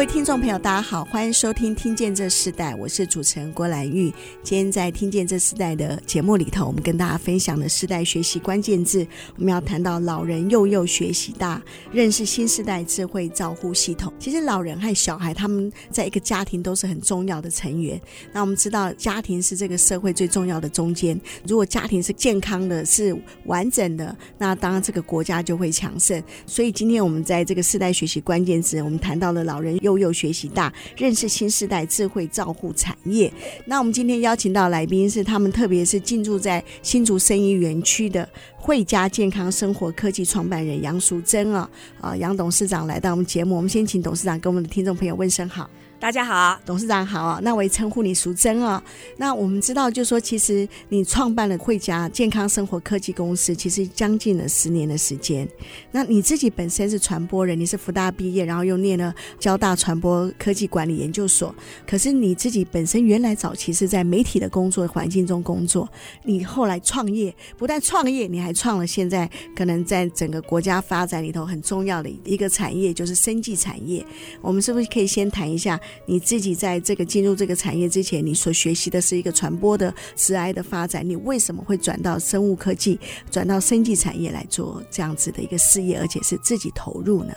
[0.00, 4.10] 各位听众朋友，大家好，欢迎收听《听见这世代》，我是主持人郭兰玉。
[4.42, 14.10] 今天在《听见这世代》的节目里头，我们跟大家分享的世代学习关键字，我们要谈到老人幼幼学习大，认识新世代智慧照护系统。
[14.18, 18.00] 其实老人和小孩他们在一个家庭都是很重要的成员。
[18.32, 21.20] 那我们知道，家庭是这个社会最重要的中间。
[21.46, 23.14] 如果家庭是健康的、是
[23.44, 26.24] 完整的，那当然这个国家就会强盛。
[26.46, 29.89] 所以今天我们在这个世代学习关键字，我们谈到了老人幼。
[29.90, 33.32] 幼幼学习大，认识新时代智慧照护产业。
[33.66, 38.28] 那我们今天邀请到来宾是他们，特别是进驻在新竹生医园区的
[38.62, 45.68] 慧家健康生活科技创办人杨淑珍啊啊，杨董事长来到我们节目，我们先请董事长跟我们的听众朋友问声好。
[45.98, 48.82] 大家好，董事长好，那我也称呼你淑珍啊。
[49.18, 55.46] 那我们知道，就说其实你创办了惠家健康生活科技公司，其实将近了十年的时间。
[55.92, 61.54] 那你自己本身是传播人，你是福大毕业，然后又念了交大传播科技管理研究所。
[61.86, 65.86] 可是你自己本身原来早期是在媒体的工作环境中工作，
[66.24, 74.04] 你后来创业，不但创业，你还创了现在可能在整个国家发展里头很重要的一个产业，就是生技产业。
[74.40, 75.78] 我们是不是可以先谈一下？
[76.06, 82.98] 你自己在这个进入这个产业之前，你所学习的是一个传播的职涯的发展，你为什么会转到生物科技、
[83.30, 87.32] 转到生技产业来做这样子的一个事业，而且是自己投入呢？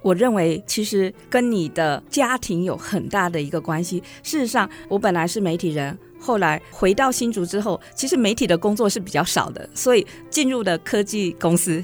[0.00, 4.00] 我认为其实跟你的家庭有很大的一个关系。
[4.22, 11.82] 事实上，我本来是媒体人，后来回到新竹之后，其实媒体的工作是比较少的，所以进入了科技公司。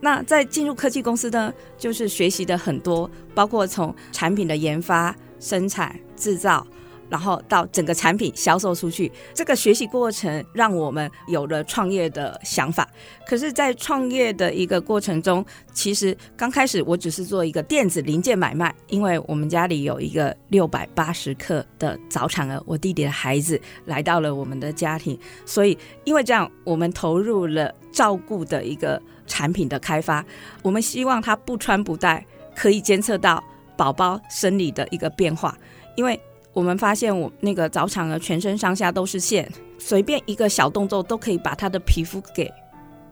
[0.00, 5.14] 那在进入科技公司呢，就是学习的很多，包括从产品的研发。
[5.40, 6.66] 生产制造，
[7.14, 12.88] 然后到整个产品销售出去，这个学习过程让我们有了创业的想法。
[13.24, 30.24] 可是，在创业的一个过程中，其实刚开始我只是做一个电子零件买卖，因为我们家里有一个六百八十克的早产儿，我弟弟的孩子来到了我们的家庭，所以因为这样，我们投入了照顾的一个产品的开发。
[30.62, 32.26] 我们希望他不穿不戴，
[32.56, 33.40] 可以监测到。
[33.76, 35.58] 宝宝生理的一个变化，
[35.96, 36.20] 因为
[36.54, 39.46] 我们发现我那个早产儿全身上下都是线，
[39.78, 42.50] 随便一个小动作都可以把他的皮肤给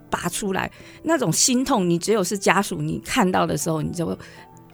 [0.08, 0.70] 拔出来，
[1.02, 4.16] 那种心痛，你只有是家属，你看到的时候，你就会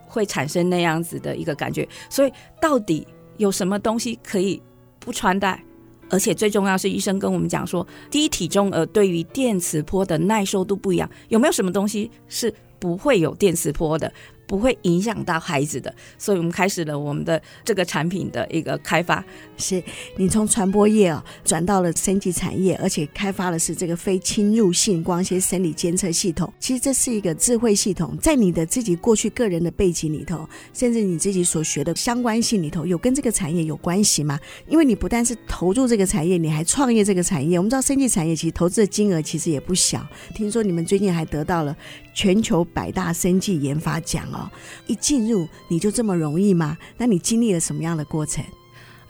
[0.06, 1.88] 会产生那样子的一个感觉。
[2.10, 3.06] 所以，到底
[3.38, 4.62] 有什么东西可以
[4.98, 5.62] 不穿戴？
[6.10, 14.12] 而且最重要是，医生跟我们讲说，低体重儿对于电磁波的耐受度不一样，有没有什么东西是不会有电磁波的？
[14.48, 19.22] 不会影响到孩子的，所以我们开始了我们的这个产品的一个开发。
[19.59, 19.81] 是
[20.16, 26.50] 你从传播业啊转到了生技产业，而且开发的是这个非侵入性光纤生理监测系统。
[26.59, 34.41] 其实这是一个智慧系统，在你的自己过去个人的背景里头，甚至你自己所学的相关性里头，有跟这个产业有关系吗？
[34.66, 37.59] 因为你不但是投入这个产业，你还创业这个产业。
[37.59, 41.76] 我们知道生技产业其实投资的金额其实也不小，听说你们最近还得到了
[42.15, 44.38] 全球百大生技研发奖哦。
[44.87, 46.76] 一进入你就这么容易吗？
[46.99, 48.44] 那你经历了什么样的过程？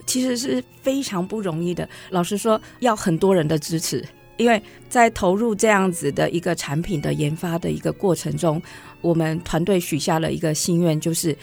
[0.06, 1.86] 其实是非常不容易的。
[2.10, 4.02] 老实说，要很多人的支持，
[4.38, 8.62] 因为在投入这样子的一个产品的研发的一个过程中，
[9.02, 11.36] 我们团队许下了一个心愿，就是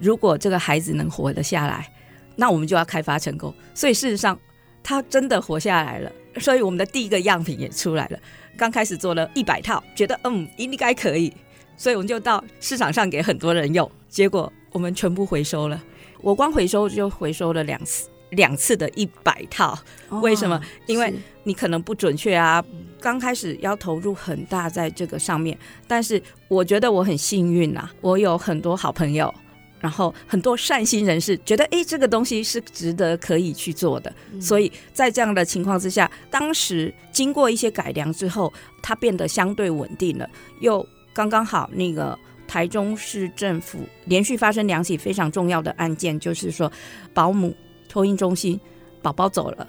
[0.00, 1.92] 如果这个孩子能活得下来，
[2.34, 3.54] 那我们就要开发成功。
[3.72, 4.36] 所以事实上，
[4.82, 6.10] 他真的活下来了。
[6.40, 8.18] 所以我们的第一个样品也出来了。
[8.56, 11.32] 刚开始做了一百套，觉得嗯应该可以。
[11.78, 15.82] 所以我们就到市场上给很多人用，结果我们全部回收了。
[16.20, 19.78] 我光回收就回收了两次，两次的一百套。
[20.20, 20.60] 为什么？
[20.86, 21.14] 因为
[21.44, 22.62] 你可能不准确啊。
[23.00, 29.32] 刚开始要投入很大在这个上面，但是我觉得我很幸运啊，我有很多好朋友，
[29.78, 34.12] 然后很多善心人士觉得，哎，这个东西是值得可以去做的。
[34.40, 38.52] 所以在这样的情况之下，当时经过一些改良之后，
[38.82, 40.28] 它变得相对稳定了，
[40.60, 40.84] 又。
[41.18, 42.16] 刚刚好，那个
[42.46, 46.70] 台中市政府连续发生两起非常重要的案件，就是说
[47.12, 47.52] 保姆
[47.88, 48.58] 托婴中心
[49.02, 49.66] 宝宝走了，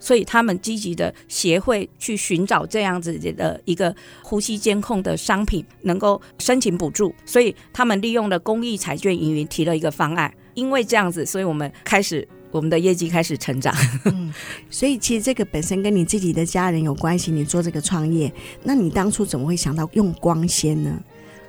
[0.00, 10.32] 所以他们积极的协会去寻找这样子的一个呼吸监控的商品，能够申请补助，所以他们利用了公益彩券营运提了一个方案。
[10.54, 13.74] 因为这样子，所以我们开始我们的业绩开始成长。
[14.04, 14.32] 嗯，
[14.70, 17.30] 所以其实这个本身跟你自己的家人有关系。
[17.30, 20.98] 你做这个创业，那你当初怎么会想到用光纤呢？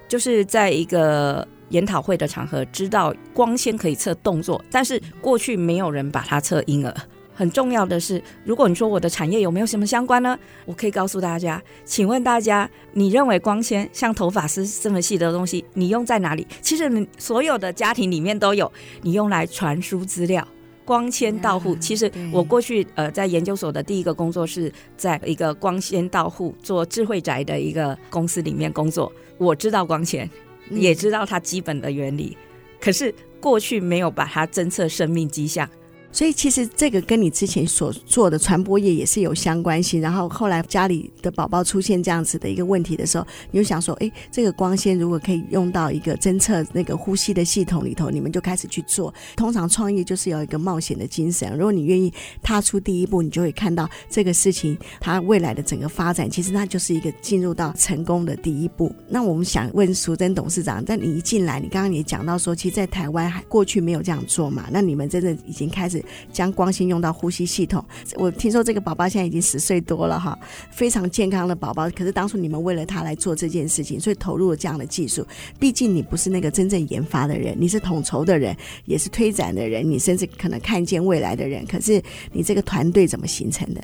[0.07, 6.93] 就是在一个研讨会的场合，知道光纤可以测动作，但是过去没有人把它测婴儿。
[7.33, 10.37] 很重要的是，如果你说我的产业有没有什么相关呢？
[10.65, 16.45] 我可以告诉大家，请问大家，你认为光纤像头发丝这么细的东西，你用在哪里？
[16.61, 18.69] 其实你所有的家庭里面都有，
[19.03, 20.45] 你用来传输资料。
[20.89, 30.27] 光纤到户，其实我过去呃在研究所的第一个工作是在一个光纤到户做智慧宅的一个公司里面工作，我知道光纤，
[30.71, 32.35] 也知道它基本的原理，
[32.81, 35.69] 可是过去没有把它侦测生命迹象。
[36.11, 40.01] 所以其实这个跟你之前所做的传播业也是有相关性。
[40.01, 49.13] 然后后来家里的宝宝出现这样子的一个问题的时候，你就想说，哎，这个光纤如果可以用到一个侦测那个呼吸的系统里头，你们就开始去做。
[49.35, 51.51] 通常创业就是有一个冒险的精神。
[51.53, 52.11] 如果你愿意
[52.41, 58.91] 踏出第一步，你就会看到这个事情它未来的整个发展，其实那就是一个进入到成功的第一步。
[59.07, 64.67] 那我们想问淑贞董事长，但你一进来，你刚刚也讲到说，其实，在台湾还过去没有这样做嘛？
[64.71, 65.98] 那你们真的已经开始。
[66.31, 67.83] 将光心用到呼吸系统，
[68.15, 70.37] 我听说这个宝宝现在已经十岁多了哈，
[70.71, 71.89] 非常健康的宝宝。
[71.91, 75.25] 可是当初你们为了他来做这件事情，所以投入了这样的技术。
[75.59, 78.55] 毕竟你不是那个真正研发的人，你是统筹的人，
[78.85, 81.65] 也是推展的人，你甚至可能看见未来的人。
[81.65, 83.81] 可是你这个团队怎么形成的？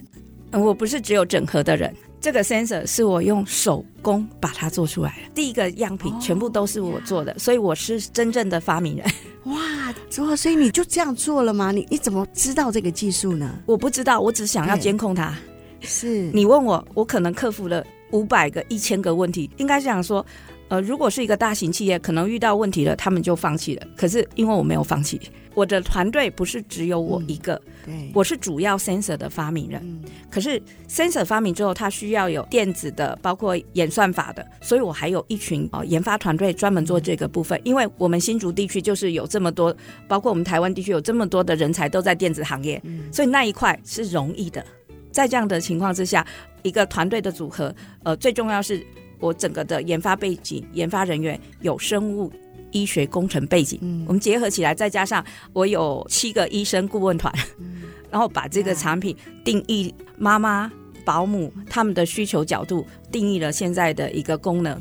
[0.52, 9.06] 我不是只有整合的人，这个 sensor 是我用手工把它做出来的，第一个样品全部都是我做的，所以我是真正的发明人。
[9.46, 11.72] 哇，做，所以你就这样做了吗？
[11.72, 13.60] 你你怎么知道这个技术呢？
[13.66, 15.36] 我不知道，我只想要监控它。
[15.82, 20.26] 是你问我，我可能克服了五百个、一千个问题，应该是想说，
[20.68, 23.88] 呃，如果是一个大型企业，可能遇到问题了，他们就放弃了。
[23.96, 25.20] 可是因为我没有放弃。
[25.54, 27.54] 我的团队不是只有我一个，
[27.88, 29.80] 嗯、对，我是主要 sensor 的发明人。
[29.86, 37.58] 嗯、可是 sensor 发明之后，它需要有电子的，包括演算法的，所以我还有一群哦研发团队专门做这个部分。
[37.60, 39.74] 嗯、因为我们新竹地区就是有这么多，
[40.10, 44.62] 包括我们台湾地区有这么多的人才都在电子行业，嗯、所以那一块是容易的。
[45.10, 46.28] 在这样的情况之下，
[46.64, 47.74] 一个团队的组合，
[48.04, 48.86] 呃，最重要是
[49.26, 52.32] 我整个的研发背景，研发人员有生物。
[52.72, 55.24] 医学工程背景，嗯、我们结合起来，再加上
[55.54, 60.70] 我有七个医生顾问团，嗯、然后把这个产品定义妈妈、
[61.06, 64.78] 保姆他们的需求角度，定义了现在的一个功能，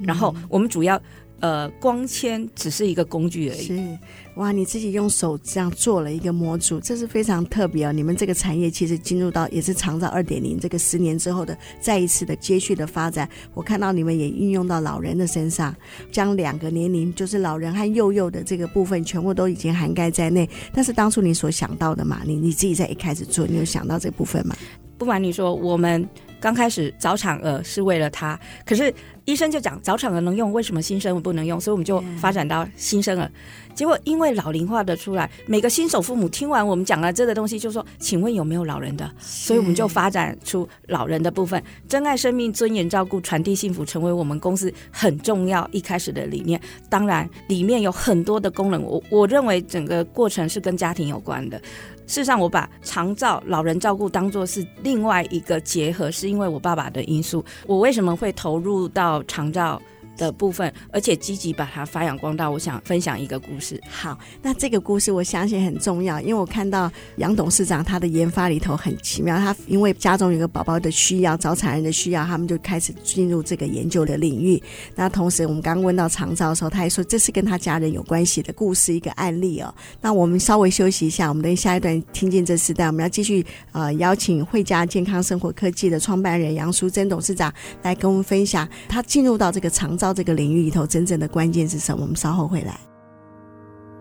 [0.00, 1.00] 然后我们主要。
[1.40, 3.62] 呃，光纤只是一个工具而已。
[3.62, 3.98] 是，
[4.36, 7.92] 哇，你自己用手这样做了一个模组，这是非常特别哦。
[7.92, 13.28] 你们这个产业其实进入到也是长照二点零这个十年之后的再一次的接续的发展。
[13.52, 15.76] 我看到你们也运用到老人的身上，
[16.10, 20.48] 将两个年龄就是老人和幼幼的这个部分全部都已经涵盖在内。
[20.72, 24.56] 但是当初你所想到的嘛，你你自己在一开始做，你有想到这部分吗？
[24.96, 26.08] 不瞒你说，我们
[26.40, 28.92] 刚开始早产儿是为了他，可是。
[29.26, 31.60] 医生就讲早产儿能用，为什么新生儿不能用？
[31.60, 33.30] 所以我们就发展到新生儿。
[33.76, 46.58] 结果因为老龄化的出来，每个新手父母听完我们讲了这个东西，就说：“请问有没有老人的？”所以我们就发展出老人的部分，珍爱生命、尊严照顾、传递幸福，成为我们公司很重要一开始的理念。
[46.88, 51.60] 当然，里面有很多的功能，我我认为整个过程是跟家庭有关的。
[52.06, 57.44] 事实上，我把长照老人照顾当作是另外一个结合，是因为我爸爸的因素。
[57.66, 59.82] 我为什么会投入到长照
[60.16, 62.50] 的部分，而且积极把它发扬光大。
[62.50, 63.80] 我想分享一个故事。
[63.88, 69.36] 好，那这个故事我相信很重要，因为我看到杨董事长他的研发里头很奇妙。
[69.36, 74.62] 他因为家中有个宝宝的需要，早产人的需要，他们就开始进入这个研究的领域。
[74.94, 79.74] 那同时，我们刚问到长照的时候，他还说这是跟他家人有关系的故事，一个案例哦。
[80.00, 90.05] 那我们稍微休息一下，我们等下一段听见这时代，我们要继续呃邀请惠家健康生活科技的创办人杨淑贞董事长来跟我们分享他进入到这个长照。
[90.05, 92.01] 到这个领域里头，真正的关键是什么？
[92.01, 92.79] 我们稍后会来。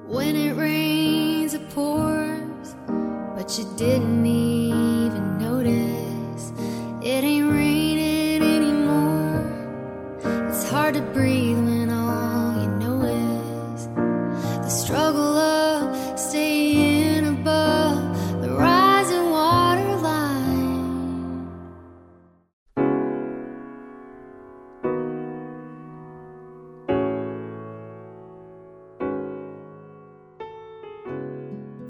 [0.08, 2.74] When it rains, it pours,
[3.36, 6.52] but you didn't even notice.
[7.00, 9.44] It ain't raining anymore.
[10.50, 11.56] It's hard to breathe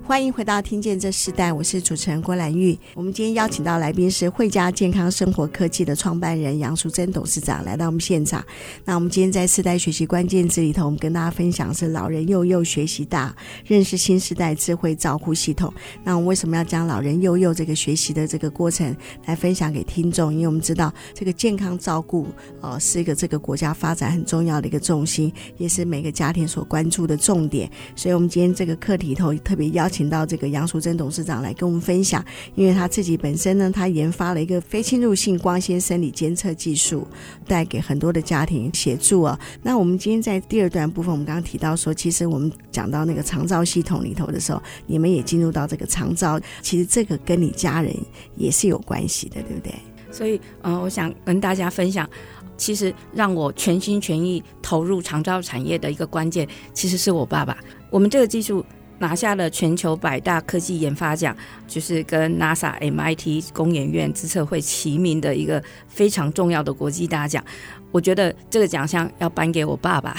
[0.07, 2.77] 欢迎回到《听见这世代》，我是主持人郭兰玉。
[2.93, 8.45] 我们今天邀请到来宾是慧家健康生活科技的创办人杨淑珍董事长来到我们现场。
[8.83, 13.35] 那我们今天在世代学习关键字里头，我们跟大家分享是老人幼幼学习大，
[13.65, 15.73] 认识新时代智慧照护系统。
[16.03, 18.95] 那我们为什么要将老人幼幼这个学习的这个过程
[19.25, 20.31] 来分享给听众？
[20.31, 22.27] 因为我们知道这个健康照顾
[22.61, 27.67] 呃是一个这个国家发展很重要的一个重心，也是每个家庭所关注的重点。
[27.95, 29.94] 所以，我们今天这个课题头特别邀请。
[29.95, 32.21] 请到这个杨淑珍董事长来跟我们分享，
[32.53, 37.07] 因为他自己本身呢，他研发了一个非侵入性光纤生理监测技术，
[37.47, 39.39] 带给很多的家庭协助啊。
[39.63, 47.95] 那我们今天在第二段部分，我们刚刚提到说，其实我们讲到那个长照系统里头的时候，你们也进入到这个长照，其实这个跟你家人
[48.35, 49.73] 也是有关系的，对不对？
[50.11, 52.09] 所以，嗯、呃，我想跟大家分享，
[52.57, 57.57] 其实让我全心全意投入长照产业的一个关键，其实是我爸爸。
[57.89, 58.65] 我们这个技术。
[58.99, 61.35] 拿下了全球百大科技研发奖，
[61.67, 67.43] 就是跟 NASA、MIT 工研院资策会齐名的一个非常重要的国际大奖。
[67.91, 70.15] 我觉得这个奖项要颁给我爸爸。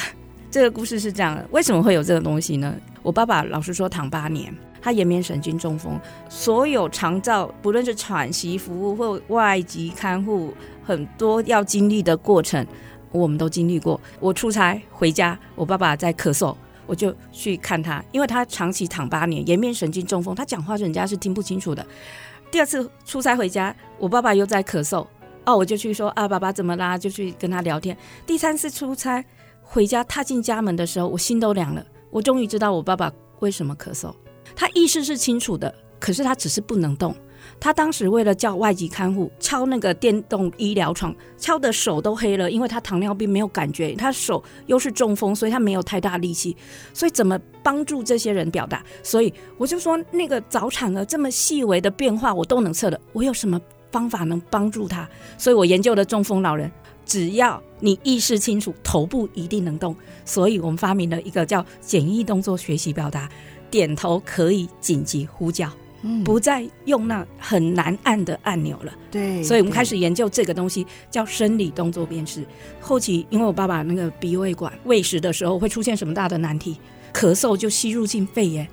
[0.51, 2.75] 这个故事是这样的：为什么会有这个东西呢？
[3.03, 12.67] 我爸爸老实说，躺八年，他颜面神经中风，所有长照不论是喘息服务或外籍看护，很多要经历的过程，
[13.13, 14.01] 我们都经历过。
[14.19, 16.57] 我出差回家，我爸爸在咳嗽。
[16.87, 21.85] 我就去看他，因为他长期躺八年，颜面神经中风，他讲话人家是听不清楚的。
[22.51, 25.07] 第二次出差回家，我爸爸又在咳嗽，
[25.45, 26.97] 哦，我就去说啊，爸爸怎么啦？
[26.97, 27.97] 就去跟他聊天。
[28.25, 29.25] 第三次出差
[29.61, 31.85] 回家，踏进家门的时候，我心都凉了。
[32.11, 34.15] 我终于知道我爸爸为什么咳嗽。
[34.55, 37.15] 他意识是清楚的，可是他只是不能动。
[37.59, 46.57] 他当时为了叫外籍看护敲那个电动医疗床，敲的手都黑了，因为他糖尿病没有感觉，他手又是中风，所以他没有太大力气，
[46.93, 48.85] 所以怎么帮助这些人表达？
[49.03, 53.61] 所以我就说，那个早产儿这么细微的变化我都能测的，我有什么
[53.91, 55.09] 方法能帮助他？
[55.39, 56.71] 所以我研究的中风老人，
[57.05, 63.29] 只要你意识清楚，头部一定能动，所以我们发明了一个叫简易动作学习表达，
[63.71, 65.71] 点头可以紧急呼叫。
[66.25, 68.93] 不再用那很难按的按钮了。
[69.11, 72.45] 对，所以我们开始研究这个东西，叫生理动作辨识。
[72.81, 76.77] 后期因为我爸爸那个鼻胃管喂食的时候会出现什么大的难题，
[77.13, 78.67] 咳嗽就吸入性肺炎，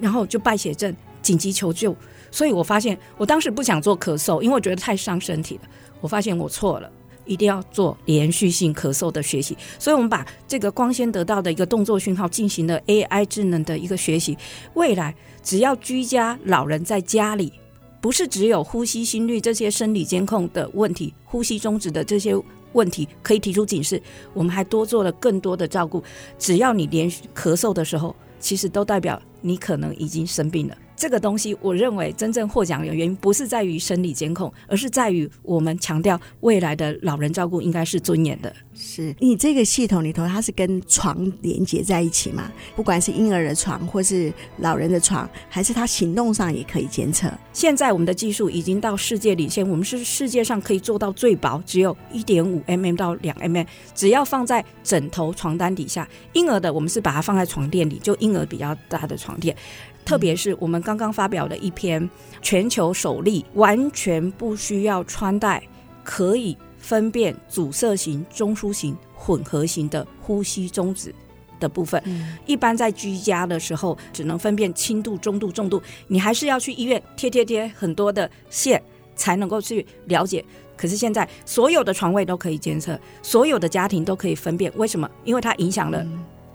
[0.00, 1.94] 然后就败血症，紧急求救。
[2.30, 5.62] 所以我发现我当时不想做咳嗽，因为我觉得太伤身体了。
[6.00, 6.90] 我发现我错了。
[7.26, 14.36] 一定要做连续性咳嗽的学习，所以我们把这个光纤得到的一个动作讯号进行了 AI 智能的一个学习。
[14.74, 15.14] 未来
[15.44, 17.52] 只要居家老人在家里，
[18.00, 22.34] 不是只有呼吸、心率这些生理监控的问题，呼吸中止的这些
[22.72, 26.02] 问题可以提出警示，我们还多做了更多的照顾。
[26.38, 30.76] 只要你连咳嗽的时候，其实都代表你可能已经生病了。
[30.96, 38.54] 这个东西，我认为真正获奖的原因不是在于生理监控，而是在于我们强调未来的老人照顾应该是尊严的。
[38.74, 42.50] 是你这个系统里头，它是跟床连接在一起嘛？
[42.74, 47.32] 不管是婴儿的床，或是老人的床，还是他行动上也可以监测。
[47.52, 53.64] 现在我们的技术已经到世界领先，我们是世界上可以做到最薄，只有一点五 mm 到两 mm，
[53.94, 56.08] 只要放在枕头、床单底下。
[56.32, 59.56] 婴儿的我们是把它放在床垫里，就婴儿比较大的床垫。
[60.04, 62.10] 特别是我们刚刚发表的一篇
[62.42, 65.62] 全球首例，完全不需要穿戴，
[66.02, 66.54] 可以
[66.84, 71.14] 分辨阻塞型、中枢型、混合型的呼吸中止
[71.58, 72.02] 的部分。
[72.44, 78.82] 一般在居家的时候，只能分辨轻度、中度、重度，你还是要去医院贴贴贴很多的线
[79.16, 80.44] 才能够去了解。
[80.76, 84.70] 可是现在所有的床位都可以监测，所有的家庭都可以分辨。
[84.76, 85.10] 为什么？
[85.24, 86.04] 因为它影响了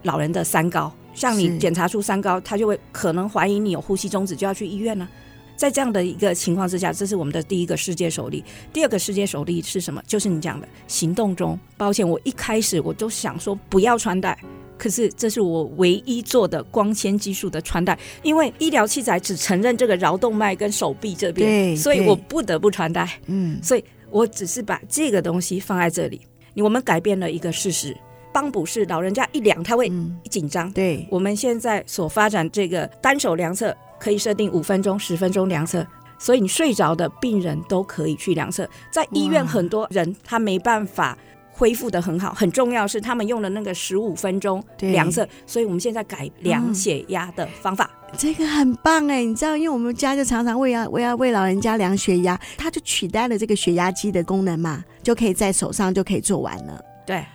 [0.04, 0.94] 老人的三高。
[1.16, 5.10] 像你检查出三高，他就会可能怀疑你有呼吸中止，就要去医院呢。
[5.60, 8.42] 在这样的一个情况之下，这是我们的第一个世界首例。
[8.72, 10.02] 第二个世界首例是什么？
[10.08, 11.60] 就是你讲的行动中。
[11.76, 14.40] 抱歉，我一开始我都想说不要穿戴，
[14.78, 23.20] 可是这是我唯一做的光纤技术的穿戴，因为医疗器材只承认这个桡动脉跟手臂这边，所以我不得不穿戴。
[23.26, 26.22] 嗯，所以我只是把这个东西放在这里。
[26.56, 27.94] 我们改变了一个事实。
[28.32, 29.92] 帮补是老人家一量他会
[30.30, 35.86] 紧张，嗯，对，我们现在所发展这个单手量测可以设定五分钟、十分钟量测，
[36.18, 38.68] 所以你睡着的病人都可以去量测。
[38.92, 41.18] 在医院很多人他没办法
[41.52, 56.82] 恢复的很好，很重要是他们用了那个十五分钟量测，所以我们现在改量血压的方法，嗯，这个很棒哎，你知道，因为我们家就常常为要为要为老人家量血压，它就取代了这个血压机的功能嘛，就可以在手上就可以做完了。
[57.06, 57.26] 对，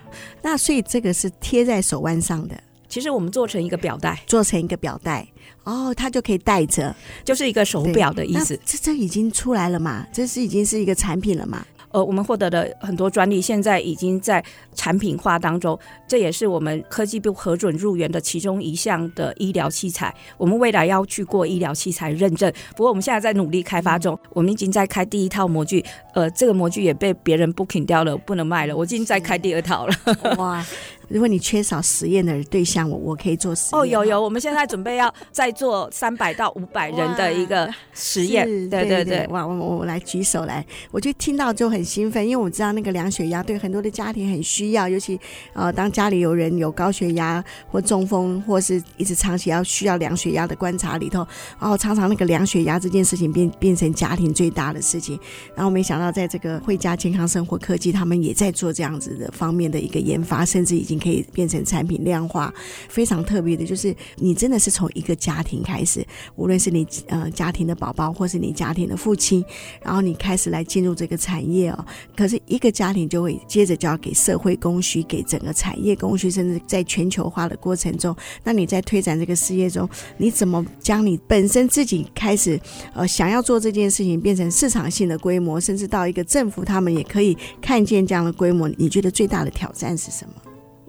[0.41, 2.55] 那所以这个是贴在手腕上的，
[2.95, 5.27] 其实我们做成一个表带，做成一个表带，
[5.65, 8.57] 哦，它就可以戴着，就是一个手表的意思。
[8.65, 10.07] 这这已经出来了嘛？
[10.13, 11.67] 这是已经是一个产品了嘛？
[11.91, 15.79] 呃，我们获得的很多专利，现在已经在产品化当中。
[16.09, 20.13] 这也是我们科技部核准入园的其中一项的医疗器材。
[20.37, 24.19] 我们未来要去过医疗器材认证，不过我们现在在努力开发中。
[24.31, 25.85] 我们已经在开第一套模具，
[26.15, 28.77] 呃，这个模具也被别人 booking 掉了，不能卖了。
[28.77, 29.95] 我已经在开第二套了。
[30.39, 30.67] 哇！
[31.09, 33.81] 如果你缺少实验的对象，我我可以做实验。
[33.81, 38.47] 哦，有有，我们现在准备要再做三百到五百人的一个 实验。
[38.71, 45.21] 对对对，哇，我我我来举手来，我就听到就很兴奋，因为我知道那个量血压对很多的家庭很需要，尤其
[45.53, 51.27] 呃，当家里有人有高血压或中风，或是一直长期要需要量血压的观察里头，
[51.61, 55.19] 然后常常那个量血压这件事情变变成家庭最大的事情。
[55.55, 60.95] 然后没想到在这个惠家健康生活科技，他们也在做这样子的方面的一个研发，甚至已经。
[61.05, 62.51] 可以变成产品量化，
[62.89, 66.03] 非常特别的，就是你真的是从一个家庭开始，
[66.35, 69.45] 无论是你呃家庭的宝宝，或是你家庭的父亲，
[69.83, 71.85] 然后你开始来进入这个产业哦。
[72.17, 82.59] 可是一个家庭就会接着就要给社会供需，给整个产业供需，甚至在全球化的过程中，那你在推展这个事业中，你怎么将你本身自己开始
[82.95, 88.69] 呃想要做这件事情变成市场性的规模，甚至到一个政府他们也可以看见这样的规模？
[88.79, 90.35] 你觉得最大的挑战是什么？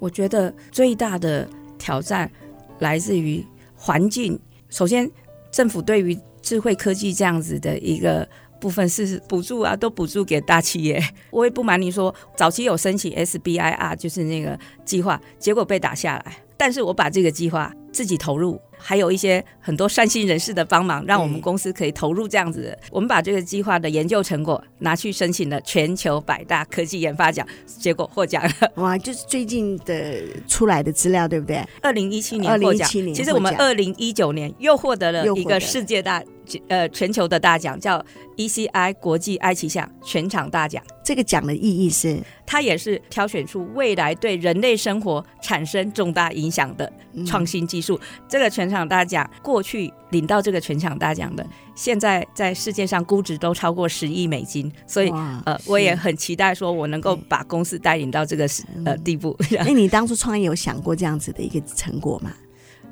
[0.06, 2.32] 我觉得最大的挑战
[2.78, 3.44] 来自于
[3.76, 4.40] 环境。
[4.70, 5.10] 首先，
[5.50, 8.28] 政府对于智慧科技这样子的一个
[8.62, 11.04] 部分是补助啊，都补助给大企业。
[11.32, 16.38] 我也不瞒你说，早期有申请 SBIR，就是那个计划，结果被打下来。
[16.56, 18.62] 但是我把这个计划自己投入。
[18.88, 22.78] 还有一些很多善心人士的帮忙，让我们公司可以投入这样子的。
[22.92, 28.72] 我们把这个计划的研究成果拿去申请了全球百大科技研发奖，结果获奖了。
[28.78, 31.66] 哇，就是最近的出来的资料，对不对？
[31.82, 32.88] 二零一七年获奖。
[32.88, 36.24] 其实我们二零一九年又获得了一个世界大
[36.68, 38.06] 呃全球的大奖，叫
[38.38, 40.84] ECI 国际爱奇奖全场大奖。
[41.04, 46.92] 这个奖的意义是，它也是挑选出未来对人类生活产生重大影响的
[47.28, 47.96] 创新技术。
[48.02, 55.10] 嗯、这个全全场大奖，过去领到这个全场大奖的，现在在世界上估值都超过十亿美金，所以
[55.46, 58.46] 呃，我也很期待说，我能够把公司带领到这个
[58.84, 59.38] 呃地步。
[59.52, 62.34] 那 你当初创业有想过这样子的一个成果吗？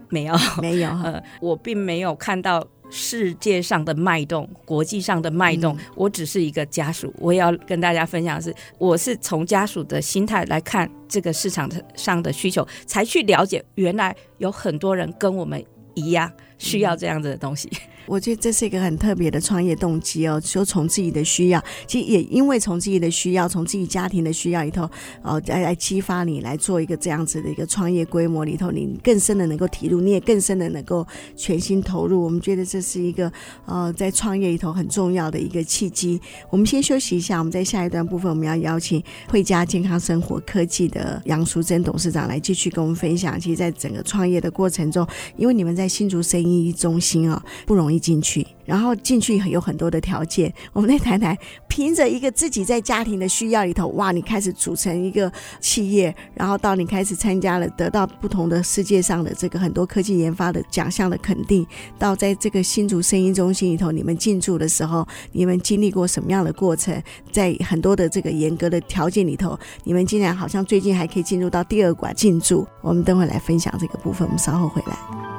[0.09, 0.89] 没有， 没有。
[1.03, 7.11] 呃，我并没有看到世界上的脉动，国际上的脉动，嗯，我只是一个家属。
[7.17, 10.89] 我也要跟大家分享的是，我是从家属的心态来看。
[11.09, 15.63] 这个市场上的需求，才去了解原来有很多人跟我们
[15.93, 17.69] 一样需要这样子的东西。
[18.05, 24.89] 我觉得这是一个很特别的创业动机哦，就从自己的需要，其实也因为从自己的需要，从自己家庭的需要里头，
[25.21, 32.21] 哦，来来激发你来做一个这样子的一个创业规模里头，你更深的能够体入，你也更深的能够全心投入。
[32.21, 33.31] 我们觉得这是一个
[33.65, 36.19] 呃，在创业里头很重要的一个契机。
[36.49, 43.39] 我们先休息一下，我们在下一段部分，我们要邀请惠家健康生活科技的杨淑珍董事长来继续跟我们分享。
[43.39, 47.92] 其实，在整个创业的过程中，因为你们在新竹生意中心啊，不容易。
[47.99, 50.53] 进去，然后进去有很多的条件。
[50.71, 61.65] 我们来谈谈，凭着一个自己在家庭的需要里头，哇，你开始组成一个企业，然后到你开始参加了，得到不同的世界上的这个很多科技研发的奖项的肯定，
[61.97, 67.01] 到在这个新竹声音中心里头，你们进驻的时候，你们经历过什么样的过程？
[67.31, 72.65] 在很多的这个严格的条件里头，你们竟然好像最近还可以进入到第二馆进驻。
[72.81, 75.32] 我们等会来分享这个部分，我们稍后回来。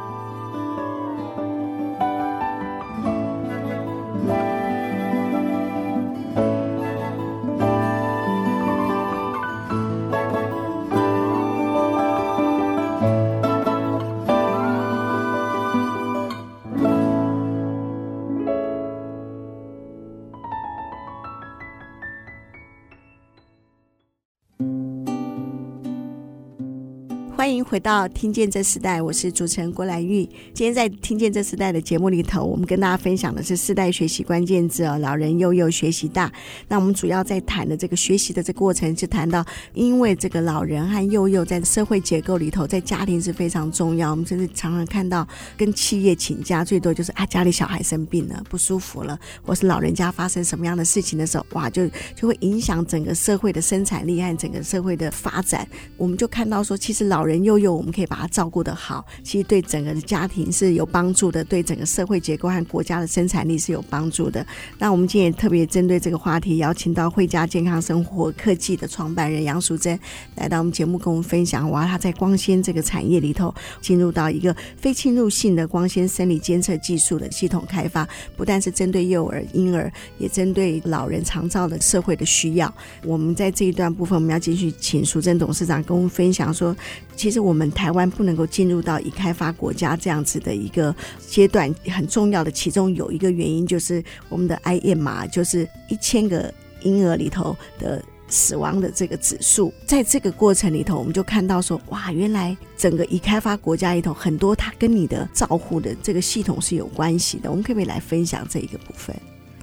[27.74, 30.22] 回到《听见这时代》，我是主持人郭兰玉。
[30.52, 36.32] 今天在《听见这时代》的节目里头，我们跟大家分享的是世代学习关键字哦，老人幼幼学习大。
[36.68, 44.12] 那我们主要在谈的这个学习的这个过程，是谈到因为这个老人和幼幼在社会结构里头，在家庭是非常重要。
[44.12, 55.66] 我们甚至常常看到跟企业请假最多就是啊，家里小孩生病了，不舒服了，或是老人家发生什么样的事情的时候，哇，就就会影响整个社会的生产力和整个社会的发展。
[55.96, 57.34] 我们就看到说，其实老人。
[57.42, 64.46] 幼幼幼，我们可以把他照顾得好，其实对整个的家庭是有帮助的，对整个社会结构和国家的生产力是有帮助的。
[64.78, 69.98] 那我们今天也特别针对这个话题，邀请到慧家健康生活科技的创办人杨淑珍
[70.36, 82.72] 来到我们节目，跟我们分享哇，他在光纤这个产业里头进入到一个非侵入性的光纤生理监测技术的系统开发，不但是针对幼儿、婴儿，也针对老人常照的社会的需要。
[83.04, 86.76] 我们在这一段部分，我们要继续请淑珍董事长跟我们分享说，
[87.16, 90.94] 其实我们台湾不能够进入到已开发国家这样子的一个
[91.26, 107.50] 阶段，很重要的其中有一个原因就是我们的 IM 就是一千个婴儿里头的死亡的这个指数，在这个过程里头，我们就看到说，哇，原来整个已开发国家里头很多它跟你的照护的这个系统是有关系的。
[107.50, 109.14] 我们可不可以来分享这一个部分？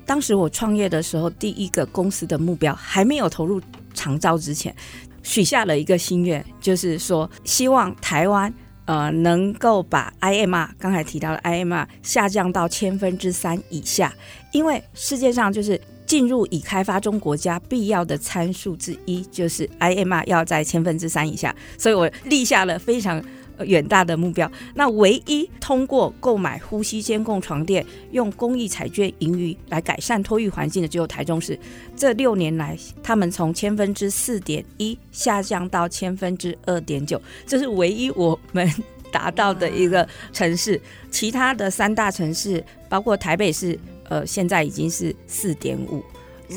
[0.06, 3.62] 当时我创业的时候，第一个公司的目标还没有投入
[3.94, 4.76] 长照之前，
[5.24, 8.54] 许下了一个心愿，就是说希望台湾
[8.86, 14.14] 呃能够把 IMR 刚才提到的 IMR 下降到千分之三以下，
[14.52, 23.24] 因为世界上就是进入已开发中国家必要的参数之一，就是 IMR 要在千分之三以下，所以我立下了非常。
[23.60, 31.58] 远大的目标，那唯一通过购买呼吸监控床垫，用公益彩券盈余来改善托育环境的，只有台中市。
[31.96, 38.68] 这六年来，他们从千分之四点一下降到千分之二点九，这是唯一我们
[39.12, 40.82] 达到的一个城市。
[41.10, 43.78] 其他的三大城市，包括台北市，
[44.10, 46.04] 呃，现在已经是四点五，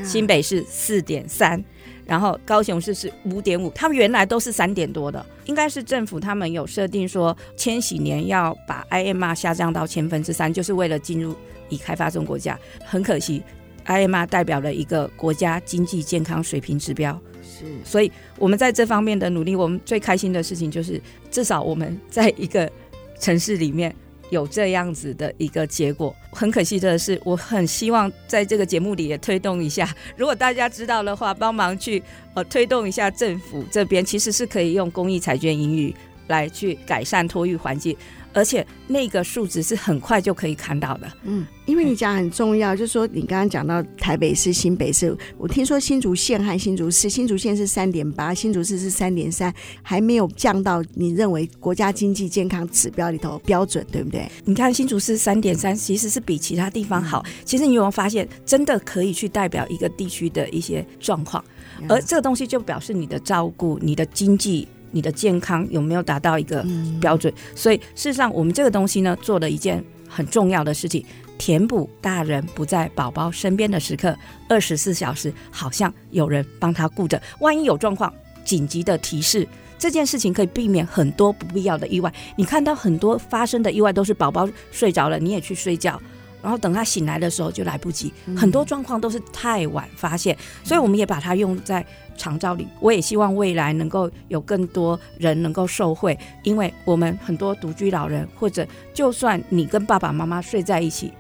[0.05, 1.63] 新北市四点三。
[2.07, 11.35] 然后高雄市是五点五，他们原来都是三点多的，应该是政府他们有设定说，千禧年要把 IMR 下降到千分之三，就是为了进入
[11.69, 12.59] 已开发中国家。
[12.85, 13.43] 很可惜
[13.87, 22.71] ，IMR 代表了一个国家经济健康水平指标，是，所以我们在这方面的努力，我们最开心的事情就是，至少我们在一个
[23.19, 23.95] 城市里面。
[24.31, 29.89] 有这样子的一个结果，很可惜的是，我很希望在这个节目里也推动一下。
[30.17, 32.03] 如果大家知道的话，帮忙去
[32.35, 35.95] 呃推动一下政府这边，其实是可以用公益彩券盈余
[36.27, 37.97] 来去改善托育环境。
[38.35, 54.29] 而且那个数值是很快就可以看到的，嗯，因为你讲很重要，就是说你刚刚讲到台北市、新北市，我听说新竹县和新竹市，新竹县是三点八，新竹市是三点三，还没有降到你认为国家经济健康指标里头标准，对不对？
[54.45, 57.25] 你看新竹市三点三，其实是比其他地方好。
[57.45, 61.43] 其实你有没有发现，真的可以去代表一个地区的一些状况，
[61.89, 64.67] 而这个东西就表示你的照顾、你的经济。
[64.95, 66.65] 你的健康有没有达到一个
[67.01, 67.33] 标准？
[67.55, 71.05] 所以事实上，我们这个东西呢，做了一件很重要的事情，
[71.37, 74.17] 填补大人不在宝宝身边的时刻，
[74.49, 77.21] 二十四小时好像有人帮他顾着。
[77.41, 82.13] 万一有状况，紧急的提示，这件事情可以避免很多不必要的意外。
[82.37, 86.01] 你看到很多发生的意外都是宝宝睡着了，你也去睡觉。
[86.41, 91.83] 然后等他醒来的时候就来不及，很多状况都是太晚发现，所以我们也把它用在
[92.17, 92.67] 长照里。
[92.81, 101.13] 我也希望未来能够有更多人能够受惠，因为我们很多独居老人，或者就算你跟爸爸妈妈睡在一起，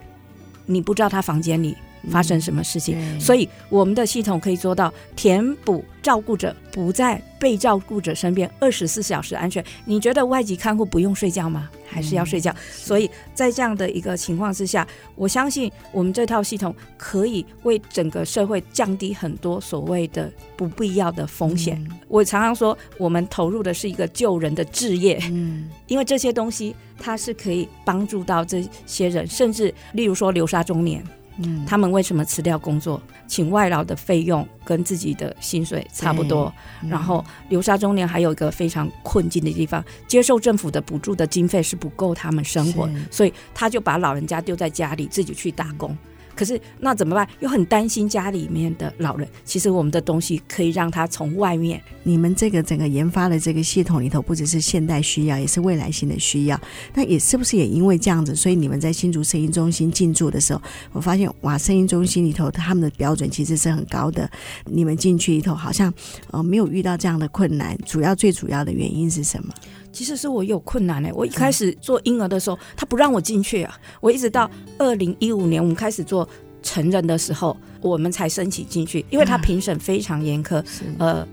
[0.66, 1.76] 你不知道他房间里。
[2.10, 2.96] 发生什么事情？
[2.98, 9.64] 嗯、所以我们的系统可以做到填补照顾者不在被照顾者身边，二十四小时安全。
[9.84, 11.68] 你觉得外籍看护不用睡觉吗？
[11.86, 12.50] 还是要睡觉？
[12.52, 21.80] 嗯、所以在这样的一个情况之下，我相信我们这套系统可以为整个社会降低很多所谓的不必要的风险。
[21.88, 31.04] 嗯、我常常说，我们投入的是一个救人的置业，嗯，因为这些东西它是可以帮助到这些人，甚至例如说流沙中年。
[31.38, 36.52] 嗯，他们为什么辞掉工作，请外劳的费用跟自己的薪水差不多？
[36.82, 45.96] 嗯、然后流沙中年还有一个非常困境的地方，接受政府的补助的经费是不够他们生活，是所以他就把老人家丢在家里，自己去打工。
[46.34, 47.28] 可是那怎么办？
[47.40, 49.28] 又很担心家里面的老人。
[49.44, 51.80] 其实我们的东西可以让他从外面。
[52.02, 56.60] 你们这个整个研发的这个系统里头，不只是现代需要，也是未来性的需要。
[56.92, 60.60] 那也是不是也因为这样子，所以你们在新竹声音中心进驻的时候，
[60.92, 64.30] 我发现哇，声音中心里头他们的标准其实是很高的。
[64.66, 65.92] 你们进去里头好像
[66.30, 67.76] 呃没有遇到这样的困难。
[67.86, 69.52] 主要最主要的原因是什么？
[69.94, 71.12] 其实是我有困难呢、欸。
[71.14, 73.78] 我一开始做婴儿的时候，他不让我进去啊。
[74.00, 76.28] 我一直到二零一五年我们开始做
[76.62, 80.62] 成人的时候，我们才申请进去，因为他评审非常严苛。
[80.98, 81.26] 呃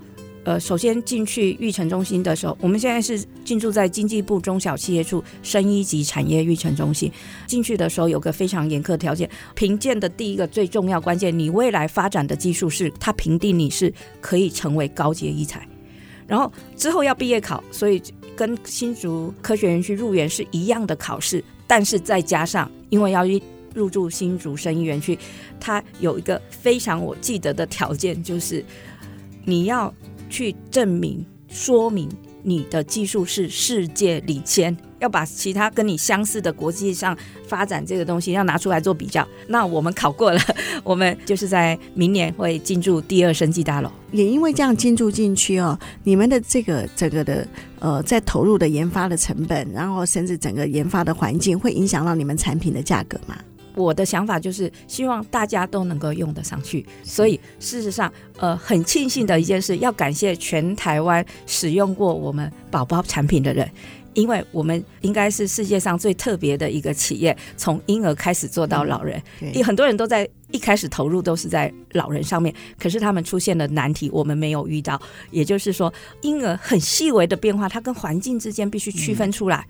[0.43, 7.11] 呃，首先进去育成中心的时候，我们现在是进驻在经济部中小企业处生一级产业育成中心。
[7.45, 15.67] 进去的时候有个非常严苛条件，评鉴的第一个最重要关键，你未来发展的技术是，他评定你是可以成为高阶医材，
[16.25, 18.01] 然后之后要毕业考，所以。
[18.41, 23.23] 跟新竹科学园区入园是一样的考试，但是再加上因为要
[23.75, 25.15] 入住新竹生医园区，
[25.59, 28.65] 它有一个非常我记得的条件，就是
[29.45, 29.93] 你要
[30.27, 32.09] 去证明说明
[32.41, 34.75] 你的技术是世界领先。
[35.01, 40.39] 要把其他跟你相似的国际上发展这个东西要拿出来做比较，那我们考过了，
[40.83, 43.91] 我们就是在明年会进驻第二生技大楼。
[44.11, 47.47] 也因为这样进驻进去哦，你们的这个整个的
[47.79, 53.37] 呃，在投入的研发的成本，然后甚至整个研发的环境，会影响到你们产品的价格吗？
[53.75, 63.69] 我的想法就是希望大家都能够用得上去，所以事实上，呃，很庆幸的一件事，要感谢全台湾使用过我们宝宝产品的人。
[64.13, 69.21] 因为我们应该是世界上最特别的一个企业，从婴儿开始做到老人。
[69.53, 75.01] 有很多人都在一开始投入都是在老人上面，可是他们出现了难题，我们没有遇到。
[75.29, 79.65] 也就是说，婴儿很细微的变化，它跟环境之间必须区分出来。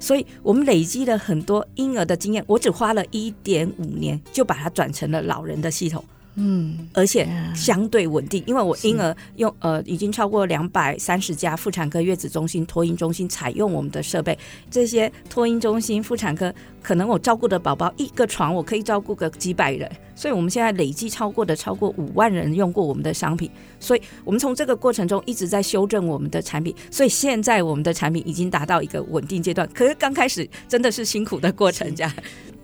[0.00, 6.02] 所以我们累积了很多婴儿的经验，我只花了一点五年就把它转成了老人的系统。
[6.36, 14.38] 嗯，而且相对稳定，因为我婴儿用呃已经超过两百三十家妇产科、月子中心、托婴中心采用我们的设备。
[14.70, 19.90] 这些托婴中心、妇产科，可能我照顾的宝宝一个床，我可以照顾个几百人。
[20.14, 23.50] 所以我们现在累计超过的超过五万人用过我们的商品。
[23.78, 26.74] 所以我们从这个过程中一直在修正我们的产品。
[26.90, 29.68] 所以现在我们的产品已经达到一个稳定阶段。
[29.74, 32.12] 可是刚开始真的是辛苦的过程，这样。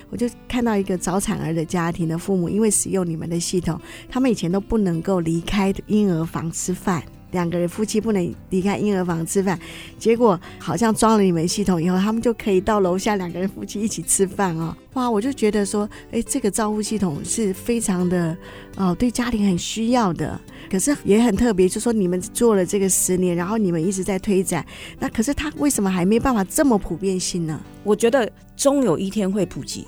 [0.09, 9.59] 我就看到一个早产儿的家庭的父母，因为使用你们的系统，他们以前都不能够离开婴儿房吃饭，两个人夫妻不能离开婴儿房吃饭。
[9.99, 14.77] 结果好像装了你们系统以后，他们就可以到楼下两个人夫妻一起吃饭哦。
[14.95, 18.37] 哇，我就觉得说，哎，这个照护系统是非常的
[18.77, 20.41] 哦，对家庭很需要的。
[20.71, 24.65] 可是也很特别，就说你们做了这个十年，然后你们一直在推展，
[24.99, 27.61] 那可是它为什么还没办法这么普遍性呢？
[27.85, 29.87] 我觉得终有一天会普及。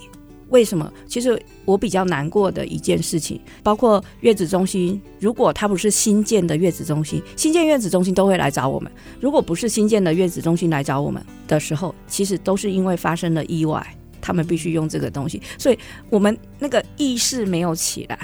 [0.50, 0.90] 为什么？
[1.06, 8.90] 其实我比较难过的一件事情，包括月子中心，如果它不是新建的月子中心，新建月子中心都会来找我们。
[9.20, 13.86] 如果不是新建的月子中心来找我们的时候，其实都是因为发生了意外，
[14.20, 18.18] 他们必须用这个东西，所以我们那个意识没有起来，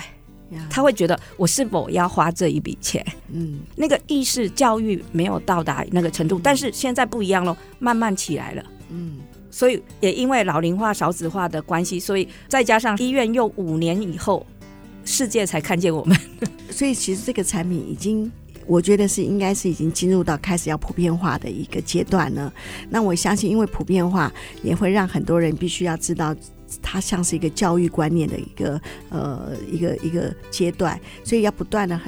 [0.70, 3.04] 他会觉得我是否要花这一笔钱？
[3.32, 8.64] 嗯，那个意识教育没有到达那个程度，但是现在不一样了，慢慢起来了。
[8.88, 9.18] 嗯。
[9.54, 14.44] 所以也因为老龄化、少子化的关系，所以再加上医院用五年以后，
[15.04, 16.18] 世界才看见我们。
[16.70, 18.28] 所以其实这个产品已经，
[18.66, 22.52] 我觉得是应该是已经进入到开始要普遍化的一个阶段了。
[22.90, 24.32] 那我相信，因为普遍化
[24.64, 26.34] 也会让很多人必须要知道，
[26.82, 32.00] 它像是一个教育观念的一个呃一个一个阶段，所以要不断的。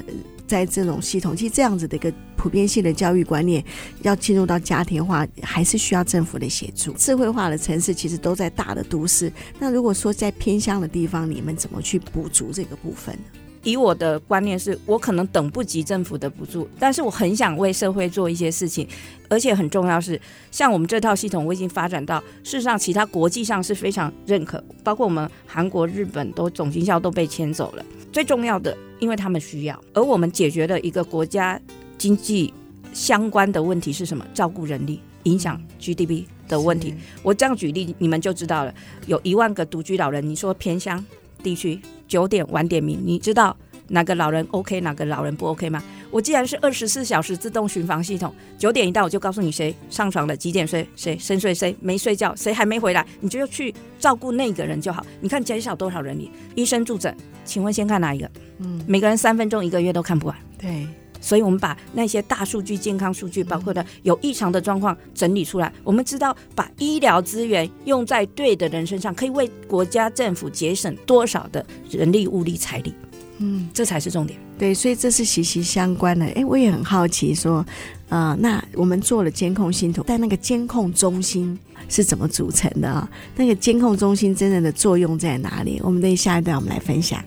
[0.47, 3.63] 在这种系统，其实这样子的一个普遍性的教育观念，
[4.01, 6.93] 要进入到家庭化，还是需要政府的协助。
[6.93, 13.21] 智慧化的城市其实都在大的都市，那如果说在偏乡的地方，你们怎么去补足这个部分呢？
[13.63, 18.87] 以我的观念是，我可能等不及政府的补助，但是我很想为社会做一些事情，
[19.27, 27.85] 而且很重要是，像我们这套系统，我已经发展到，事实上其他国际上是非常认可，包括我们韩国、日本都总经销都被签走了。
[28.13, 31.59] 最重要的，因为他们需要，而我们解决了一个国家
[31.97, 32.53] 经济
[32.93, 34.25] 相关的问题是什么？
[34.33, 36.93] 照顾人力，影响 GDP 的问题。
[37.21, 38.73] 我这样举例，你们就知道了。
[39.05, 41.03] 有一万个独居老人，你说偏乡
[41.43, 43.55] 地区九点晚点名，你知道
[43.89, 45.81] 哪个老人 OK，哪个老人不 OK 吗？
[46.09, 55.05] 我既然是二十四小时自动巡防系统，九点一到我就告诉你谁上床了，几点睡，谁深睡，谁没睡觉，谁还没回来，你就去照顾那个人就好。
[55.19, 56.31] 你看减少多少人力？
[56.55, 58.29] 医生助诊，请问先看哪一个？
[58.59, 60.37] 嗯，每个人三分钟一个月都看不完。
[60.57, 60.87] 对，
[61.19, 72.93] 所以我们把那些大数据、健康数据，包括的有异常的状况整理出来，我们知道把医疗资源用在对的人身上，可以为国家政府节省多少的人力、物力、财力。
[73.39, 74.39] 嗯，这才是重点。
[74.57, 76.25] 对，所以这是息息相关的。
[76.27, 77.65] 哎，我也很好奇，说，
[78.09, 83.09] 呃，那我们做了监控系统，但那个监控中心是怎么组成的啊？
[83.35, 85.79] 那个监控中心真正的作用在哪里？
[85.83, 87.23] 我们等下一段我们来分享。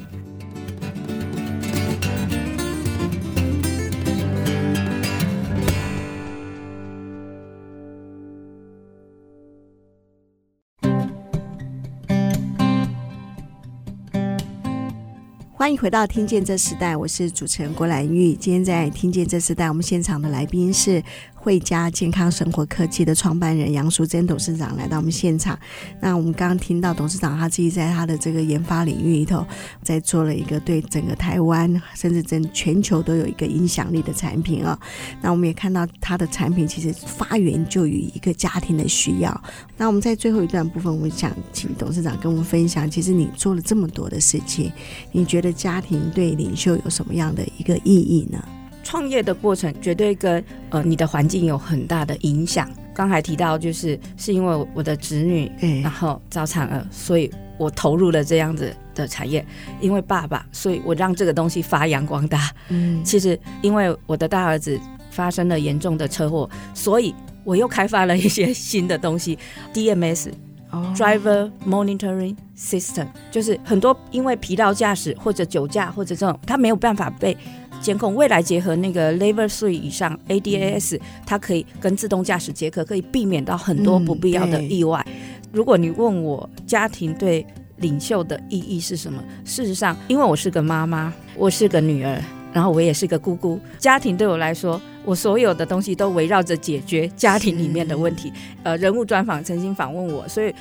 [15.60, 18.32] 欢迎回到《听见这时代》，我是主持人郭兰玉。
[18.32, 21.02] 今天在《听见这时代》，我们现场的来宾是
[21.42, 25.58] 惠佳健康生活科技的创办人杨淑珍董事长来到我们现场。
[25.98, 29.46] 那我们刚刚听到董事长他自己在他的这个研发领域里头，
[29.82, 34.78] 在做了一个对整个台湾甚至整全球都有一个影响力的产品啊。
[35.22, 39.42] 那我们也看到他的产品其实发源就于一个家庭的需要。
[39.78, 44.70] 那我们在最后一段部分，我们想请董事长跟我们分享，其实你做了这么多的事情，
[45.10, 48.38] 你觉得家庭对领袖有什么样的一个意义呢？
[48.82, 52.68] 创业的过程绝对跟呃你的环境有很大的影响。
[52.92, 59.46] 刚才提到就是是因为我的子女，嗯，然后早产儿，所以我投入了这样子的产业。
[59.80, 62.50] 因为爸爸，所以我让这个东西发扬光大。
[62.68, 64.78] 嗯，其实因为我的大儿子
[65.10, 67.14] 发生了严重的车祸，所以
[67.44, 69.38] 我又开发了一些新的东西
[69.72, 77.34] ，DMS，Driver Monitoring System，就是很多因为疲劳驾驶或者酒驾或者这种，他没有办法被。
[77.80, 85.04] 监控未来结合那个 Level Three 以上 ADAS，嗯，它可以跟自动驾驶结合，可以避免到很多不必要的意外。
[85.08, 85.12] 嗯，
[85.52, 87.44] 如果你问我家庭对
[87.78, 89.22] 领袖的意义是什么？
[89.44, 98.30] 事实上，因为我是个妈妈，我是个女儿，然后我也是个姑姑，家庭对我来说，我所有的东西都围绕着解决家庭里面的问题。
[98.62, 100.54] 呃，人物专访曾经访问我，所以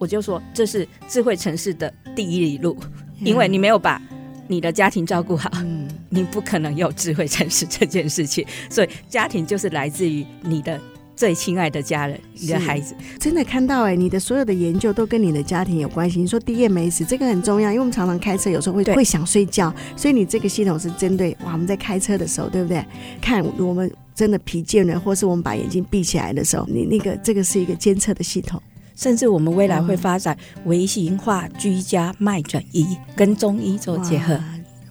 [0.00, 2.76] 我就说这是智慧城市的第一里路，
[3.20, 4.02] 因为你没有把。
[4.46, 8.44] 你的家庭照顾好，嗯，你不可能有智慧城市这件事情。
[8.68, 10.80] 所以，家庭就是来自于你的
[11.16, 12.94] 最亲爱的家人，你的孩子。
[13.18, 16.20] 真的看到哎、欸，你的所有的研究都跟你的家庭有关系。
[16.20, 22.84] 你说 DMS 这个很重要，因为我们常常开车，有时候会会想睡觉，所以你这个系统是针对哇，我们在开车的时候，对不对？
[23.20, 28.60] 看我们真的疲倦了，或是我们把眼睛闭起来的时候，你那个这个是一个监测的系统。
[28.94, 34.38] 甚至我们未来会发展微型化居家脉诊仪，跟中医做结合。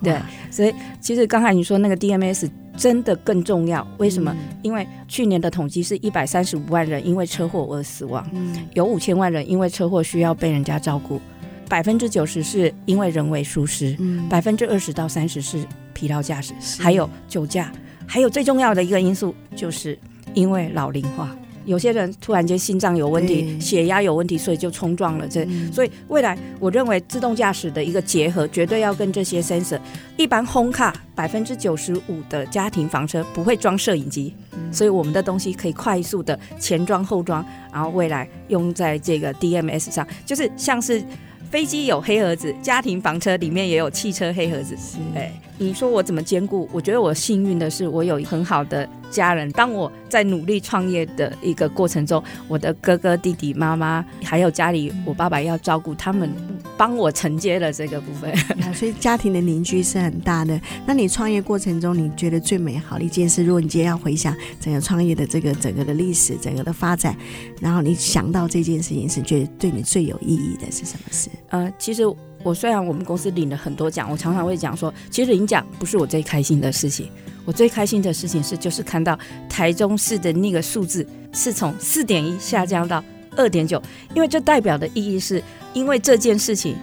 [0.01, 0.19] 对，
[0.51, 3.87] 所以其实刚才你说那个 DMS 真的更重要。
[3.99, 4.35] 为什么？
[4.61, 8.29] 因为去年的统计是一百三十五万人因为车祸而死亡，
[8.73, 11.21] 有五千万人因为车祸需要被人家照顾，
[11.69, 13.97] 百分之九十是因为人为疏失，
[14.29, 17.71] 百分之二十到三十是疲劳驾驶，还有酒驾，
[18.05, 19.97] 还有最重要的一个因素就是
[20.33, 21.33] 因为老龄化。
[21.65, 25.27] 有些人突然间心脏有问题，血压有问题，所以就冲撞了。
[25.27, 29.79] 这所以未来我认为自动驾驶的一个结合，绝对要跟这些 sensor。
[30.17, 34.35] 一般 home car 百分之九十五的家庭房车不会装摄影机，
[34.71, 41.03] 所以我们的东西可以快速的前装后装，然后未来用在这个 DMS 上，就是像是。
[41.51, 44.75] 飞机有黑盒子，家庭房车里面也有汽车黑盒子。
[45.13, 46.67] 哎，你说我怎么兼顾？
[46.71, 49.49] 我觉得我幸运的是，我有很好的家人。
[49.51, 56.31] 当我在努力创业的一个过程中，我的哥哥、弟弟、妈妈，还有家里我爸爸要照顾，他们
[56.75, 58.35] 帮我承接了这个部分。
[58.73, 60.59] 所以家庭的凝聚是很大的。
[60.85, 63.43] 那你创业过程中，你觉得最美好的一件事？
[63.43, 67.15] 如果你今天要回想整个创业的这个整个的历史、整个的发展，
[67.61, 71.29] 然后你想到这件事情，是觉得对你最有意义的是什么事？
[71.49, 72.03] 呃，其实
[72.43, 77.09] 我虽然我们公司领了很多奖，我常常会讲说，其实领奖不是我最开心的事情，
[77.45, 79.17] 我最开心的事情是就是看到
[79.49, 83.03] 台中市的那个数字是从四点一下降到
[83.37, 83.81] 二点九，
[84.13, 85.41] 因为这代表的意义是，
[85.73, 86.75] 因为这件事情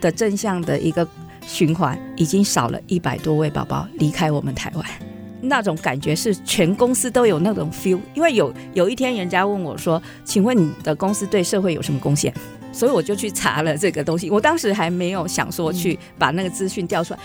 [0.00, 1.06] 的正向的一个
[1.46, 4.84] 循环，已经少了一百多位宝宝离开我们台湾，
[5.40, 12.32] 那种感觉是全公司都有那种 feel，因为有有一天人家问我说，请问你的公司对社会有什么贡献？
[12.72, 17.20] 所以我就去查了这个东西，我当时还没有想说去把那个资讯调出来，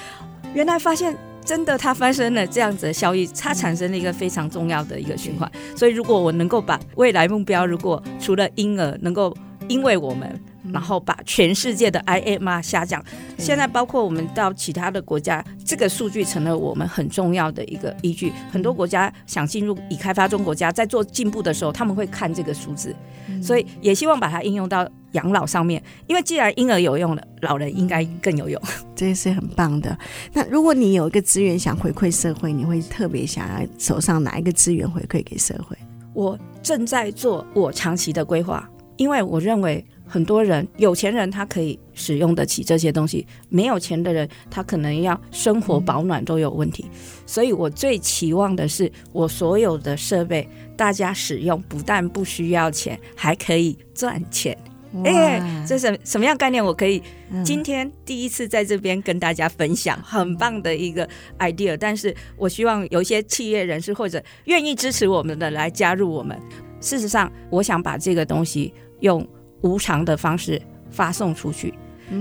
[0.53, 5.51] 原来发现真的它发生了这样子的效益，它产生了一个非常重要的一个循环。
[5.75, 9.35] 所以如果我能够把未来目标，如果除了婴儿能够
[9.67, 10.39] 因为我们，
[10.71, 13.03] 然后把全世界的 IMR 下降，
[13.37, 18.31] 现在包括我们到其他的国家，这个数据成了我们很重要的一个依据。
[18.51, 22.95] 很多国家想进入已开发中国家，在做进步的时候，他们会看这个数字，
[23.41, 24.87] 所以也希望把它应用到。
[25.13, 28.59] 养老上面，因为既然婴儿有用了，老人应该更有用，
[28.95, 29.95] 这也是很棒的。
[30.33, 35.77] 那如果你有一个资源想回馈社会，你会特别想要手上哪一个资源回馈给社会？
[36.15, 46.85] 我正在做我长期的规划，因为我认为很多人有钱人他可以使用得起这些东西，没有钱的人他可能要生活保暖都有问题，
[47.25, 54.57] 所以我最期望的是我所有的设备大家使用不但不需要钱，还可以赚钱。
[55.03, 56.63] 哎、欸，这是什么样概念？
[56.63, 57.01] 我可以
[57.43, 61.75] 今天第一次在这边跟大家分享，很棒的一个 idea。
[61.75, 66.39] 但是我希望有一些企业人士或者愿意支持我们的来加入我们。
[66.79, 69.27] 事实上，我想把这个东西用
[69.63, 71.73] 无偿的方式发送出去，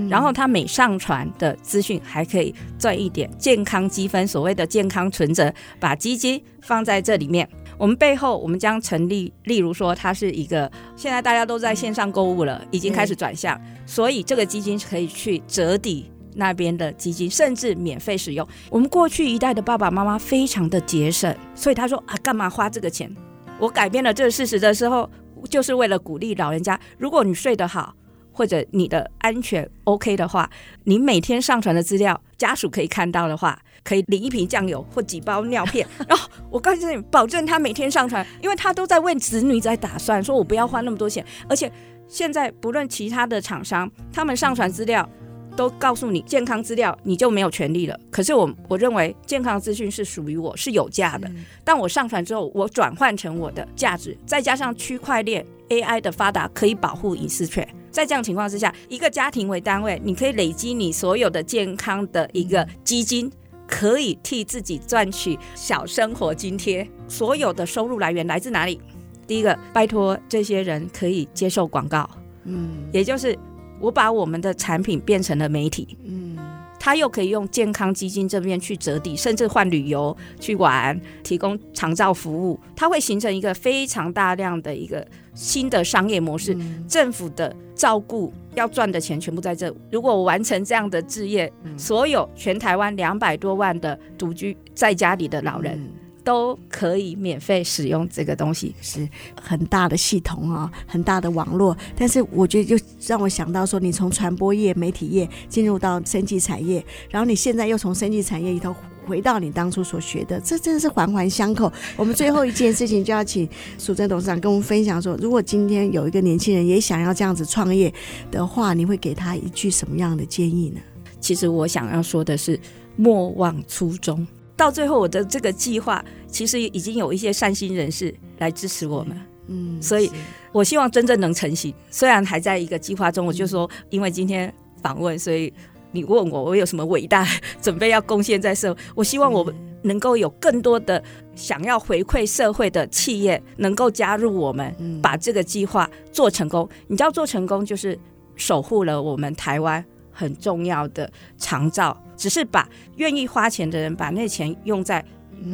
[0.09, 7.47] 然后他每上传的资讯还可以赚一点健康积分，所谓的健康存折，把基金放在这里面。
[7.77, 18.47] 我们背后我们将成立，例如说它是一个现在大家都在线上购物了，已经开始转向，所以这个基金可以去折抵那边的基金，甚至免费使用。
[18.69, 23.13] 我们过去一代的爸爸妈妈非常的节省，所以他说啊，干嘛花这个钱？
[23.59, 25.09] 我改变了这个事实的时候，
[25.49, 27.95] 就是为了鼓励老人家，如果你睡得好。
[28.35, 30.49] 或者你的安全 OK 的话，
[30.85, 35.87] 你每天上传的资料，家属可以看到的话，可以领一瓶酱油或几包尿片。
[36.09, 41.23] 然后我告诉你，保证他每天上传，因为他都在为子女在打算，说我不要花那么多钱。
[41.47, 41.71] 而且
[42.07, 45.07] 现在不论其他的厂商，他们上传资料
[45.55, 47.99] 都告诉你健康资料，你就没有权利了。
[48.11, 51.29] 可是我我认为健康资讯是属于我，是有价的。
[51.63, 57.67] 但我上传之后，我转换成我的价值，再加上区块链 AI 的发达，可以保护隐私权。
[57.91, 63.31] 在这样情况之下，一个家庭为单位，你可以累积你所有的健康的一个基金，
[63.67, 66.87] 可以替自己赚取小生活津贴。
[67.07, 68.81] 所有的收入来源来自哪里？
[69.27, 72.09] 第一个，拜托这些人可以接受广告，
[72.45, 73.37] 嗯，也就是
[73.83, 76.37] 我把我们的产品变成了媒体，嗯，
[76.79, 85.05] 他又可以用健康基金这边去折抵，甚至换旅游去玩，提供长照服务，它会形成一个非常大量的一个。
[85.35, 89.75] 新的商业模式，嗯、政府的照顾要赚的钱全部在这。
[89.91, 95.89] 如果我完成这样的置业，嗯、所有全台湾两百多万的独居在家里的老人，嗯、
[96.23, 99.07] 都可以免费使用这个东西，是
[99.41, 101.75] 很大的系统啊，很大的网络。
[101.95, 108.75] 但是我觉得，就让我想到说，你从传播业、媒体业进入到生技产业，然后你现在又从生技产业里头。
[109.05, 111.69] 回到你当初所学的，这真的是环环相扣。
[111.97, 113.45] 我们最后一件事情就要请
[113.77, 117.93] 苏贞董事长跟我们分享说，如果今天有一个年轻人也想要这样子创业
[118.31, 120.79] 的话，你会给他一句什么样的建议呢？
[121.19, 122.57] 其实我想要说的是，
[122.95, 124.25] 莫忘初衷。
[124.63, 130.09] 到最后，我的这个计划其实已经有一些善心人士来支持我们，嗯，所以
[130.53, 131.73] 我希望真正能成型。
[131.91, 135.53] 虽然还在一个计划中，我就说，因为今天访问，所以。
[135.95, 137.23] 你问我我有什么伟大
[137.61, 138.79] 准备要贡献在社会？
[138.95, 139.53] 我希望我们
[139.83, 141.03] 能够有更多的
[141.35, 146.67] 想要回馈社会的企业能够加入我们，把这个计划做成功。
[146.87, 147.95] 你知道做成功就是
[148.35, 155.03] 守护了我们台湾很重要的长照，只是把愿意花钱的人把那钱用在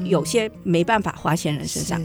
[0.03, 1.99] 有些没办法花钱人身上。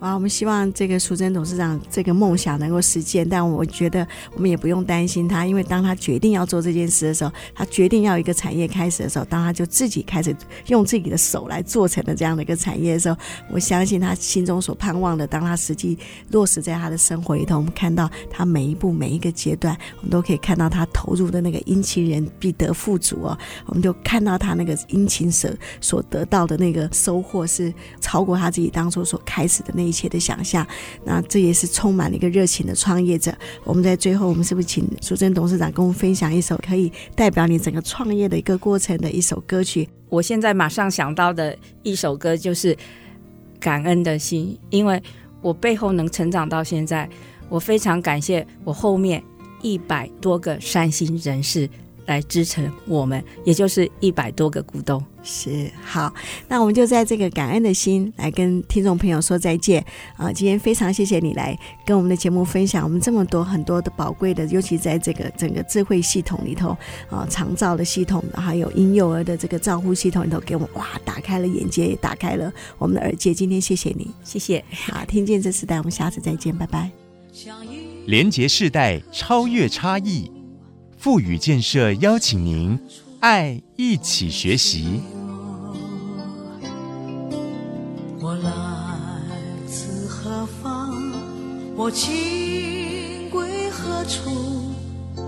[0.00, 10.34] 啊，我们希望这个淑珍董事长这个梦想能够实现，但我觉得我们也不用担心他，因为当他决定要做这件事的时候，他决定要一个产业开始的时候，当他就自己开始
[10.68, 13.16] 用自己的手来做成了这样的一个产业的时候，
[13.50, 15.98] 我相信他心中所盼望的，当他实际
[16.30, 27.70] 落实在他的生活里头，我们看到他每一步每一个阶段，我们都可以看到他投入的那个殷勤人必得富足哦，我们就看到他那个殷勤者所得到的那个收获是
[28.00, 29.89] 超过他自己当初所开始的那。
[29.90, 30.64] 一切的想象，
[31.04, 33.34] 那这也是充满了一个热情的创业者。
[33.64, 39.88] 我们在最后，我们是不是请淑珍董事长跟我们分享一首可以代表你整个创业的一个过程的一首歌曲？
[40.08, 42.72] 我现在马上想到的一首歌就是
[43.58, 45.02] 《感恩的心》，因为
[45.42, 47.08] 我背后能成长到现在，
[47.48, 49.22] 我非常感谢我后面
[49.60, 51.68] 一百多个善心人士。
[52.10, 55.02] 来支撑我们，也就是一百多个股东。
[55.22, 56.12] 是好，
[56.48, 59.84] 那我们就在这个感恩的心来跟听众朋友说再见
[60.16, 60.32] 啊！
[60.32, 61.56] 今天非常谢谢你来
[61.86, 66.76] 跟我们的节目分享我们这么多很多的宝贵的，尤其在这个整个智慧系统里头
[67.10, 73.32] 啊，长照的系统，还有婴幼儿的这个照护系统里头，给我们哇打开了眼界，也打开了我们的耳界。
[73.32, 74.64] 今天谢谢你，谢谢。
[74.70, 76.90] 好，听见这时代，我们下次再见，拜拜。
[78.06, 80.39] 连接世代，超越差异。
[81.00, 82.78] 富予建设邀请您，
[83.20, 85.00] 爱一起学习。
[88.20, 88.50] 我来
[89.66, 90.92] 自何方？
[91.74, 94.74] 我情归何处？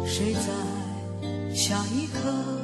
[0.06, 2.61] 谁在下一刻？